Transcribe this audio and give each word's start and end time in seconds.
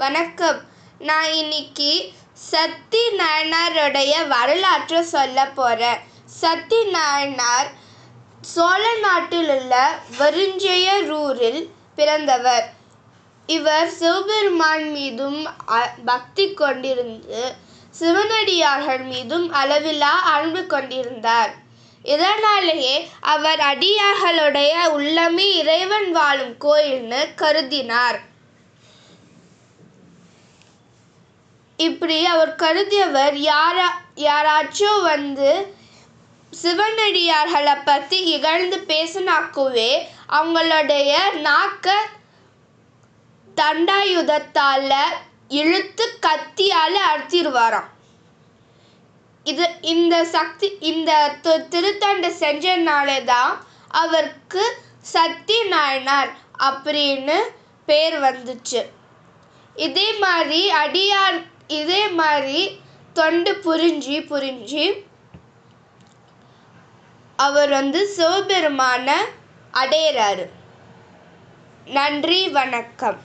வணக்கம். 0.00 0.60
நான் 0.98 1.32
இன்னைக்கு 1.32 2.12
சத்தி 2.32 2.98
நாயனாருடைய 3.10 4.28
வரலாற்றை 4.28 5.02
சொல்ல 5.02 5.46
போகிறேன் 5.46 5.98
சத்தி 6.24 6.84
நாயனார் 6.84 7.70
சோழ 8.40 8.94
நாட்டில் 8.94 9.48
உள்ள 9.48 9.98
வருஞ்செயரூரில் 10.18 11.68
பிறந்தவர். 11.96 12.72
இவர் 13.46 13.88
சிவபெருமான் 13.88 14.90
மீதும் 14.90 15.46
அ- 15.70 15.94
பக்தி 16.04 16.46
கொண்டிருந்து 16.46 17.54
சிவனடியார்கள் 17.90 19.02
மீதும் 19.02 19.52
அளவிலா 19.52 20.12
அன்பு 20.12 20.66
கொண்டிருந்தார். 20.66 21.54
இதனாலேயே 22.02 23.10
அவர் 23.20 23.58
அடியார்களுடைய 23.58 24.72
உள்ளமே 24.96 25.54
இறைவன் 25.54 26.12
வாழும் 26.12 26.56
கோயில்னு 26.60 27.34
கருதினார். 27.36 28.28
இப்படி 31.80 32.24
அவர் 32.24 32.54
கருதியவர் 32.54 33.36
யாரா 33.44 33.88
யாராச்சும் 34.20 35.02
வந்து 35.02 35.50
சிவனடியார்களை 36.52 37.84
பற்றி 37.84 38.22
இகழ்ந்து 38.30 38.76
பேசினாக்குவே 38.88 39.90
அவங்களுடைய 40.28 41.10
நாக்க 41.42 41.86
தண்டாயுதத்தால 43.56 44.90
இழுத்து 45.48 46.18
கத்தியால 46.20 46.94
அறுத்திடுவாராம் 47.10 47.88
இது 49.46 49.64
இந்த 49.80 50.24
சக்தி 50.24 50.76
இந்த 50.80 51.10
தி- 51.42 51.64
திருத்தண்டை 51.70 52.30
செஞ்சனாலே 52.40 53.24
தான் 53.24 53.52
அவருக்கு 53.94 54.64
சக்தி 55.12 55.64
நாயனார் 55.64 56.30
அப்படின்னு 56.60 57.38
பேர் 57.88 58.20
வந்துச்சு. 58.20 58.80
இதே 59.76 60.12
மாதிரி 60.18 60.70
அடியார் 60.70 61.38
இதே 61.78 62.08
மாதிரி 62.08 62.60
தொண்டு 63.12 63.52
புரிஞ்சு 63.64 64.16
புரிஞ்சு 64.30 64.84
அவர் 67.36 67.70
வந்து 67.70 68.00
சிவபெருமான 68.16 69.08
அடையிறாரு. 69.72 70.46
நன்றி 71.84 72.48
வணக்கம். 72.48 73.20